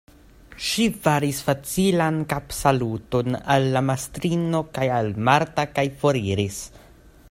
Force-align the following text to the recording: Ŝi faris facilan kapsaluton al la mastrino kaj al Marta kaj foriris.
Ŝi 0.67 0.85
faris 1.03 1.41
facilan 1.49 2.17
kapsaluton 2.31 3.39
al 3.57 3.69
la 3.77 3.85
mastrino 3.91 4.65
kaj 4.79 4.89
al 4.97 5.15
Marta 5.29 5.71
kaj 5.79 5.89
foriris. 6.05 6.61